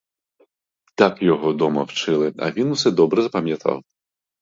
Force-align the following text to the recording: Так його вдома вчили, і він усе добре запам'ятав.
Так 0.95 1.21
його 1.21 1.51
вдома 1.53 1.83
вчили, 1.83 2.27
і 2.27 2.51
він 2.51 2.71
усе 2.71 2.91
добре 2.91 3.21
запам'ятав. 3.21 3.83